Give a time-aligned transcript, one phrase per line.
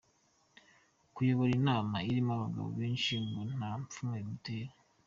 [1.13, 4.71] Kuyobora inama irimo abagabo benshi ngo nta pfunwe bimutera.